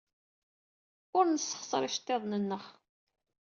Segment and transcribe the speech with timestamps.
[1.17, 2.63] Ur nessexṣer iceḍḍiḍen-nneɣ.